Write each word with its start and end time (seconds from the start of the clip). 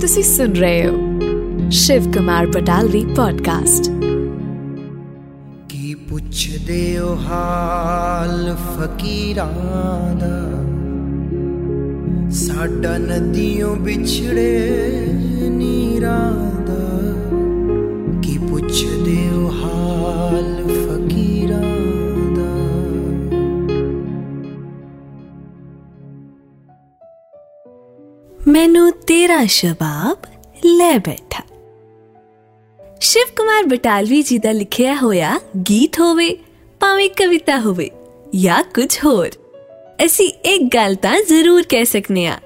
ਤੁਸੀਂ 0.00 0.22
ਸੁਣ 0.22 0.52
ਰਹੇ 0.52 0.86
ਹੋ 0.86 1.70
ਸ਼ਿਵ 1.70 2.12
ਕੁਮਾਰ 2.12 2.46
ਬਟਾਲਵੀ 2.46 3.04
ਪੋਡਕਾਸਟ 3.04 3.88
ਕੀ 5.68 5.94
ਪੁੱਛਦੇ 5.94 6.98
ਹੋ 6.98 7.14
ਹਾਲ 7.16 8.56
ਫਕੀਰਾਂ 8.56 9.46
ਦਾ? 10.16 10.40
ਸਾਡਾ 12.30 12.96
ਨਦੀਆਂ 12.98 13.68
ਵਿਛੜੇ 13.76 15.06
ਮੈਨੂੰ 28.48 28.92
ਤੇਰਾ 28.92 29.44
ਸ਼ਬਾਬ 29.44 30.18
ਲੈ 30.64 30.98
ਬੈਠਾ। 30.98 31.44
ਸ਼ਿਵ 33.00 33.26
ਕੁਮਾਰ 33.36 33.64
ਬਟਾਲਵੀ 33.64 34.22
ਜੀ 34.22 34.38
ਦਾ 34.38 34.52
ਲਿਖਿਆ 34.52 34.94
ਹੋਇਆ 34.94 35.40
ਗੀਤ 35.68 36.00
ਹੋਵੇ 36.00 36.36
ਭਾਵੇਂ 36.80 37.10
ਕਵਿਤਾ 37.10 37.60
ਹੋਵੇ 37.60 37.90
ਜਾਂ 38.36 38.62
ਕੁਝ 38.62 38.98
ਹੋਰ। 39.04 39.28
ਅਸੀਂ 40.04 40.32
ਇੱਕ 40.44 40.62
ਗੱਲ 40.74 40.94
ਤਾਂ 40.94 41.20
ਜ਼ਰੂਰ 41.28 41.62
ਕਹਿ 41.68 41.84
ਸਕਨੇ 41.84 42.26
ਆ 42.26 42.40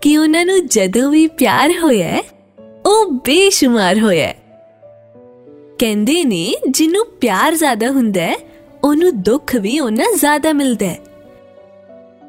ਕਿ 0.00 0.18
ਉਹਨਾਂ 0.18 0.44
ਨੂੰ 0.44 0.66
ਜਦੋਂ 0.66 1.10
ਵੀ 1.10 1.26
ਪਿਆਰ 1.26 1.72
ਹੋਇਆ 1.82 2.08
ਹੈ, 2.08 2.22
ਉਹ 2.86 3.12
ਬੇਸ਼ੁਮਾਰ 3.12 3.98
ਹੋਇਆ 3.98 4.26
ਹੈ। 4.26 4.36
ਕਹਿੰਦੇ 5.78 6.24
ਨੇ 6.24 6.54
ਜਿਹਨੂੰ 6.70 7.06
ਪਿਆਰ 7.20 7.54
ਜ਼ਿਆਦਾ 7.54 7.90
ਹੁੰਦਾ 7.90 8.22
ਹੈ 8.22 8.36
ਉਹਨੂੰ 8.84 9.22
ਦੁੱਖ 9.22 9.56
ਵੀ 9.56 9.80
ਉਹਨਾਂ 9.80 10.06
ਜ਼ਿਆਦਾ 10.16 10.52
ਮਿਲਦਾ 10.52 10.86
ਹੈ। 10.86 10.98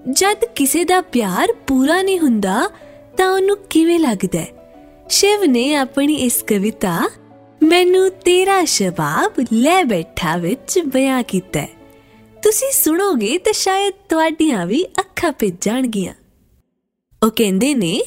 ਜਦ 0.09 0.45
ਕਿਸੇ 0.45 0.84
ਦਾ 0.84 1.01
ਪਿਆਰ 1.01 1.53
ਪੂਰਾ 1.67 2.01
ਨਹੀਂ 2.01 2.20
ਹੁੰਦਾ 2.20 2.70
ਤਾਂ 3.17 3.27
ਉਹਨੂੰ 3.31 3.57
ਕਿਵੇਂ 3.57 3.99
ਲੱਗਦਾ? 3.99 4.39
ਹੈ 4.39 4.47
ਸ਼ਿਵ 5.09 5.43
ਨੇ 5.43 5.75
ਆਪਣੀ 5.75 6.15
ਇਸ 6.15 6.43
ਕਵਿਤਾ, 6.47 7.09
ਮੈਨੂੰ 7.63 8.09
ਤੇਰਾ 8.09 8.65
ਸ਼ਬਾਬ 8.65 9.45
ਲੈ 9.54 9.84
ਬੈਠਾ 9.84 10.37
ਵਿੱਚ 10.37 10.79
ਬਿਆਨ 10.79 11.23
ਕੀਤਾ 11.23 11.62
ਹੈ। 11.62 11.70
ਤੁਸੀਂ 12.43 12.71
ਸੁਣੋਗੇ 12.71 13.37
ਤਾਂ 13.37 13.54
ਸ਼ਾਇਦ 13.54 13.93
ਤੁਹਾਡੀਆਂ 14.09 14.65
ਵੀ 14.65 14.84
ਅੱਖਾਂ 14.84 15.32
ਭਿੱਜ 15.32 15.57
ਜਾਣਗੀਆਂ। 15.62 16.13
ਉਹ 17.23 17.32
ਕਹਿੰਦੇ 17.35 17.76
ਨੇ, 17.76 18.01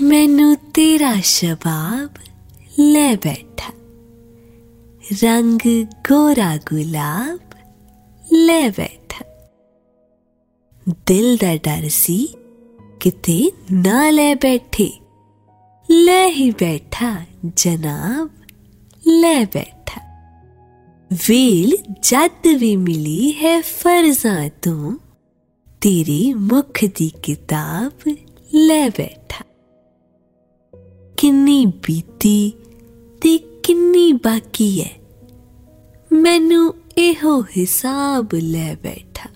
ਮੈਨੂੰ 0.00 0.56
ਤੇਰਾ 0.56 1.14
ਸ਼ਬਾਬ 1.24 2.10
ਲੈ 2.78 3.16
ਬੈਠਾ 3.16 3.72
ਰੰਗ 5.24 5.58
ਗੋਰਾ 5.84 6.56
ਗੁਲਾਬ 6.56 7.40
ਲੈ 8.32 8.68
ਬੈਠਾ 8.68 9.24
ਦਿਲ 10.86 11.36
ਦਾ 11.36 11.56
ਡਰ 11.56 11.88
ਸੀ 11.88 12.28
ਕਿਤੇ 13.00 13.52
ਨਾ 13.72 14.10
ਲੈ 14.10 14.34
ਬੈਠੇ। 14.34 14.90
ਲੈ 15.88 16.26
ਹੀ 16.28 16.50
ਬੈਠਾ 16.50 17.24
ਜਨਾਬ, 17.56 18.28
ਲੈ 19.06 19.44
ਬੈਠਾ। 19.44 20.00
ਵੇਲ 21.10 21.76
ਜਦ 22.02 22.46
ਵੀ 22.58 22.76
ਮਿਲੀ 22.76 23.32
ਹੈ 23.32 23.60
ਫਰਜ਼ਾਂ 23.60 24.48
ਤੋਂ, 24.62 24.92
ਤੇਰੀ 25.80 26.32
ਮੁਖ 26.34 26.84
ਦੀ 26.94 27.10
ਕਿਤਾਬ 27.22 28.08
ਲੈ 28.54 28.88
ਬੈਠਾ। 28.88 29.44
ਕਿੰਨੀ 31.16 31.64
ਬੀਤੀ 31.66 32.52
ਤੇ 33.22 33.38
ਕਿੰਨੀ 33.62 34.12
ਬਾਕੀ 34.12 34.82
ਹੈ, 34.82 34.90
ਮੈਨੂੰ 36.12 36.74
ਇਹੋ 36.98 37.40
ਹਿਸਾਬ 37.56 38.34
ਲੈ 38.34 38.74
ਬੈਠਾ। 38.82 39.30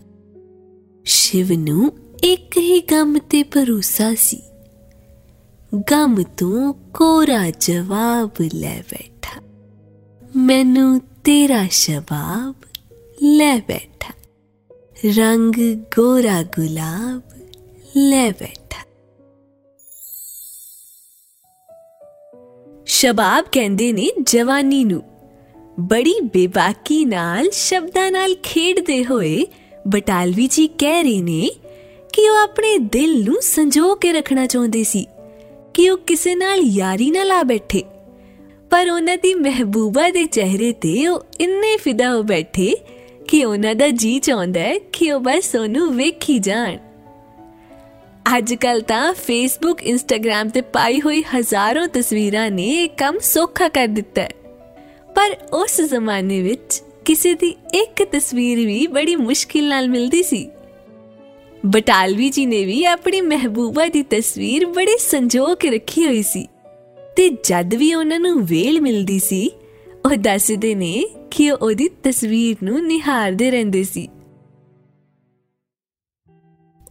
ਸ਼ਿਵ 1.12 1.52
ਨੂੰ 1.52 1.92
ਇੱਕ 2.24 2.56
ਹੀ 2.56 2.80
ਗਮ 2.80 3.18
ਤੇ 3.18 3.42
ਭਰੋਸਾ 3.42 4.14
ਸੀ। 4.14 4.42
ਗਮ 5.90 6.22
ਤੋਂ 6.22 6.74
ਕੋਰਾ 6.74 7.50
ਜਵਾਬ 7.50 8.30
ਲੈ 8.54 8.82
ਬੈਠਾ। 8.90 9.42
ਮੈਨੂੰ 10.36 11.00
ਤੇਰਾ 11.00 11.66
ਸ਼ਬਾਬ 11.70 12.54
ਲੈ 13.22 13.60
ਬੈਠਾ। 13.68 14.14
ਰੰਗ 15.16 15.52
ਗੋਰਾ 15.74 16.42
ਗੁਲਾਬ 16.42 17.22
ਲੈ 17.96 18.30
ਬੈਠਾ। 18.30 18.86
ਸ਼ਬਾਬ 22.86 23.44
ਕਹਿੰਦੇ 23.52 23.92
ਨੇ 23.92 24.10
ਜਵਾਨੀ 24.22 24.84
ਨੂੰ। 24.84 25.02
ਬੜੀ 25.80 26.20
ਬੇਬਾਕੀ 26.20 27.04
ਨਾਲ 27.04 27.50
ਸ਼ਬਦਾਂ 27.50 28.10
ਨਾਲ 28.10 28.34
ਖੇਡਦੇ 28.42 29.04
ਹੋਏ 29.04 29.46
ਬਟਾਲਵੀ 29.88 30.46
ਜੀ 30.46 30.66
ਕਹਿ 30.66 31.02
ਰਹੇ 31.02 31.20
ਨੇ 31.20 31.50
ਕਿ 32.12 32.30
ਉਹ 32.30 32.36
ਆਪਣੇ 32.36 32.78
ਦਿਲ 32.78 33.24
ਨੂੰ 33.24 33.42
ਸੰਜੋ 33.42 33.94
ਕੇ 33.94 34.12
ਰੱਖਣਾ 34.12 34.46
ਚਾਹੁੰਦੇ 34.46 34.84
ਸੀ, 34.84 35.06
ਕਿ 35.74 35.90
ਉਹ 35.90 35.98
ਕਿਸੇ 35.98 36.34
ਨਾਲ 36.34 36.58
ਯਾਰੀ 36.58 37.10
ਨਾ 37.10 37.24
ਲਾ 37.24 37.42
ਬੈਠੇ। 37.42 37.82
ਪਰ 38.70 38.90
ਉਹਨਾਂ 38.90 39.16
ਦੀ 39.16 39.34
ਮਹਿਬੂਬਾ 39.34 40.10
ਦੇ 40.10 40.24
ਚਿਹਰੇ 40.24 40.72
ਤੇ 40.72 41.08
ਉਹ 41.08 41.24
ਇੰਨੇ 41.40 41.76
ਫਿਦਾ 41.76 42.10
ਹੋ 42.10 42.22
ਬੈਠੇ 42.22 42.74
ਕਿ 43.28 43.44
ਉਹਨਾਂ 43.44 43.74
ਦਾ 43.74 43.88
ਜੀ 43.88 44.18
ਚਾਹੁੰਦਾ 44.18 44.60
ਹੈ 44.60 44.78
ਕਿ 44.78 45.12
ਉਹ 45.12 45.20
ਬਸ 45.20 45.54
ਉਹਨੂੰ 45.54 45.96
ਵੇਖੀ 45.96 46.38
ਜਾਣ। 46.38 46.76
ਅੱਜ 48.38 48.54
ਕੱਲ 48.54 48.80
ਤਾਂ 48.80 49.14
ਫੇਸਬੁੱਕ 49.14 49.82
ਇੰਸਟਾਗ੍ਰam 49.82 50.50
ਤੇ 50.50 50.60
ਪਾਈ 50.60 51.00
ਹੋਈ 51.00 51.22
ਹਜ਼ਾਰਾਂ 51.22 51.88
ਤਸਵੀਰਾਂ 51.88 52.50
ਨੇ 52.50 52.66
ਇਹ 52.66 52.88
ਕੰਮ 52.88 53.18
ਸੌਖਾ 53.18 53.68
ਕਰ 53.68 53.86
ਦਿੱਤਾ 53.86 54.22
ਹੈ। 54.22 54.30
ਪਰ 55.14 55.36
ਉਸ 55.52 55.80
ਜ਼ਮਾਨੇ 55.80 56.42
ਵਿੱਚ 56.42 56.82
ਕਿਸੇ 57.10 57.34
ਦੀ 57.34 57.56
ਇੱਕ 57.74 58.02
ਤਸਵੀਰ 58.02 58.58
ਵੀ 58.66 58.86
ਬੜੀ 58.86 59.16
ਮੁਸ਼ਕਿਲ 59.16 59.68
ਨਾਲ 59.68 59.88
ਮਿਲਦੀ 59.88 60.22
ਸੀ। 60.22 60.50
ਬਟਾਲਵੀ 61.66 62.30
ਜੀ 62.30 62.46
ਨੇ 62.46 62.64
ਵੀ 62.64 62.84
ਆਪਣੀ 62.84 63.20
ਮਹਿਬੂਬਾ 63.20 63.86
ਦੀ 63.86 64.02
ਤਸਵੀਰ 64.02 64.66
ਬੜੇ 64.66 64.96
ਸੰਜੋ 64.98 65.54
ਕੇ 65.54 65.70
ਰੱਖੀ 65.70 66.06
ਹੋਈ 66.06 66.22
ਸੀ 66.22 66.46
ਤੇ 67.16 67.28
ਜਦ 67.28 67.74
ਵੀ 67.74 67.94
ਉਹਨਾਂ 67.94 68.20
ਨੂੰ 68.20 68.46
ਵੇਲ 68.46 68.80
ਮਿਲਦੀ 68.80 69.18
ਸੀ, 69.18 69.50
ਉਹ 70.04 70.16
ਦੱਸਦੇ 70.16 70.74
ਨੇ 70.74 71.04
ਕਿ 71.30 71.50
ਉਹ 71.50 71.58
ਉਹਦੀ 71.62 71.88
ਤਸਵੀਰ 72.02 72.56
ਨੂੰ 72.62 72.86
ਨਿਹਾਰਦੇ 72.86 73.50
ਰਹਿੰਦੇ 73.50 73.84
ਸੀ। 73.84 74.08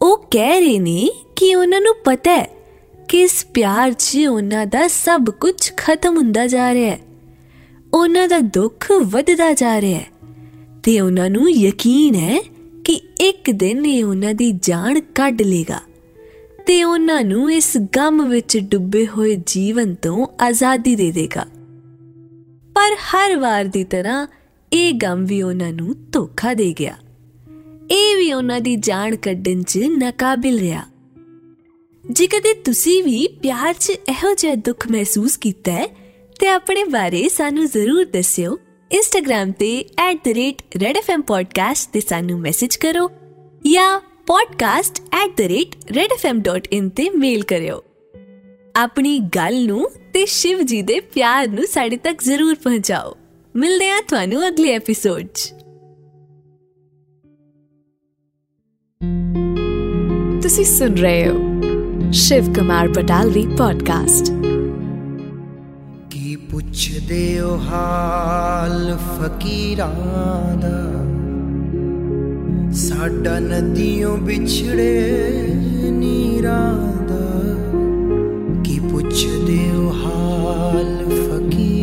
ਉਹ 0.01 0.17
ਕਹਿ 0.31 0.59
ਰਹੇ 0.59 0.79
ਨੇ 0.79 1.09
ਕਿ 1.35 1.55
ਉਹਨਾਂ 1.55 1.81
ਨੂੰ 1.81 1.95
ਪਤਾ 2.05 2.35
ਹੈ 2.35 2.49
ਕਿ 3.07 3.21
ਇਸ 3.21 3.45
ਪਿਆਰ 3.53 3.93
'ਚ 3.93 4.17
ਉਹਨਾਂ 4.29 4.65
ਦਾ 4.65 4.87
ਸਭ 4.87 5.25
ਕੁਝ 5.29 5.71
ਖਤਮ 5.77 6.17
ਹੁੰਦਾ 6.17 6.47
ਜਾ 6.47 6.73
ਰਿਹਾ 6.73 6.95
ਹੈ। 6.95 7.08
ਉਹਨਾਂ 7.93 8.27
ਦਾ 8.27 8.39
ਦੁੱਖ 8.39 8.91
ਵੱਧਦਾ 8.91 9.53
ਜਾ 9.53 9.81
ਰਿਹਾ 9.81 9.99
ਹੈ। 9.99 10.07
ਤੇ 10.83 10.99
ਉਹਨਾਂ 10.99 11.29
ਨੂੰ 11.29 11.51
ਯਕੀਨ 11.51 12.15
ਹੈ 12.15 12.39
ਕਿ 12.83 13.01
ਇੱਕ 13.19 13.51
ਦਿਨ 13.51 13.85
ਇਹ 13.85 14.05
ਉਹਨਾਂ 14.05 14.33
ਦੀ 14.33 14.51
ਜਾਨ 14.51 15.01
ਕੱਢ 15.01 15.41
ਲੇਗਾ। 15.41 15.81
ਤੇ 16.65 16.83
ਉਹਨਾਂ 16.83 17.23
ਨੂੰ 17.23 17.53
ਇਸ 17.53 17.77
ਗਮ 17.77 18.29
ਵਿੱਚ 18.29 18.57
ਡੁੱਬੇ 18.57 19.07
ਹੋਏ 19.07 19.41
ਜੀਵਨ 19.45 19.95
ਤੋਂ 19.95 20.27
ਆਜ਼ਾਦੀ 20.41 20.95
ਦੇ 20.95 21.11
ਦੇਗਾ। 21.11 21.45
ਪਰ 22.75 22.95
ਹਰ 22.95 23.37
ਵਾਰ 23.37 23.65
ਦੀ 23.65 23.83
ਤਰ੍ਹਾਂ 23.83 24.27
ਇਹ 24.73 24.93
ਗਮ 24.93 25.25
ਵੀ 25.25 25.41
ਉਹਨਾਂ 25.41 25.73
ਨੂੰ 25.73 25.95
ਧੋਖਾ 26.11 26.53
ਦੇ 26.53 26.75
ਗਿਆ। 26.79 26.97
ਇਹ 27.91 28.17
ਵੀ 28.17 28.33
ਉਹਨਾਂ 28.33 28.61
ਦੀ 28.61 28.75
ਜਾਨ 28.75 29.15
ਕੱਢਣ 29.15 29.63
'ਚ 29.63 29.77
ਨਾਕਾਬਿਲ 29.77 30.59
ਰਿਹਾ। 30.59 30.83
ਜੇ 32.11 32.27
ਕਦੇ 32.27 32.53
ਤੁਸੀਂ 32.53 33.03
ਵੀ 33.03 33.27
ਪਿਆਰ 33.27 33.73
'ਚ 33.79 33.89
ਇਹੋ 33.89 34.33
ਜਿਹਾ 34.35 34.55
ਦੁੱਖ 34.55 34.87
ਮਹਿਸੂਸ 34.91 35.37
ਕੀਤਾ 35.37 35.71
ਹੈ 35.71 36.08
ਤੇ 36.39 36.47
ਆਪਣੇ 36.47 36.83
ਬਾਰੇ 36.83 37.29
ਸਾਨੂੰ 37.29 37.67
ਜ਼ਰੂਰ 37.67 38.05
ਦੱਸਿਓ। 38.05 38.57
ਇੰਸਟਾਗ੍ਰam 38.91 39.53
ਤੇ 39.59 39.85
@redfmpodcast 40.13 41.89
ਤੇ 41.93 41.99
ਸਾਨੂੰ 41.99 42.39
ਮੈਸੇਜ 42.39 42.75
ਕਰੋ 42.75 43.11
ਜਾਂ 43.71 43.99
podcast@redfm.in 43.99 46.89
ਤੇ 46.89 47.09
ਮੇਲ 47.09 47.43
ਕਰਿਓ। 47.43 47.83
ਆਪਣੀ 48.75 49.19
ਗੱਲ 49.19 49.65
ਨੂੰ 49.65 49.89
ਤੇ 50.13 50.25
ਸ਼ਿਵ 50.25 50.61
ਜੀ 50.61 50.81
ਦੇ 50.81 50.99
ਪਿਆਰ 50.99 51.47
ਨੂੰ 51.47 51.67
ਸਾਡੇ 51.67 51.97
ਤੱਕ 51.97 52.23
ਜ਼ਰੂਰ 52.23 52.55
ਪਹੁੰਚਾਓ। 52.55 53.17
ਮਿਲਦੇ 53.55 53.89
ਆ 53.89 54.01
ਤੁਹਾਨੂੰ 54.07 54.47
ਅਗਲੇ 54.47 54.73
ਐਪੀਸੋਡ 54.73 55.21
'ਚ। 55.21 55.53
ਤੁਸੀਂ 60.41 60.65
ਸੁਣ 60.65 60.95
ਰਹੇ 60.95 61.27
ਹੋ 61.27 61.61
ਸ਼ਿਵ 62.11 62.53
ਕੁਮਾਰ 62.53 62.87
ਬਟਾਲਵੀ 62.87 63.45
ਪੋਡਕਾਸਟ 63.45 64.31
ਪੁੱਛਦੇ 67.09 67.39
ਓ 67.39 67.57
ਹਾਲ 67.57 68.97
ਫਕੀਰਾਂ 68.97 70.57
ਦਾ। 70.57 70.81
ਸਾਡਾ 72.73 73.39
ਨਦੀਓਂ 73.39 74.17
ਵਿਛੜੇ 74.17 75.47
ਨੀਰਾਂ 75.91 76.75
ਦਾ। 77.07 78.61
ਕੀ 78.63 78.79
ਪੁੱਛਦੇ 78.79 79.59
ਓ 79.75 79.91
ਹਾਲ 80.05 80.95
ਫਕੀਰਾਂ 81.09 81.78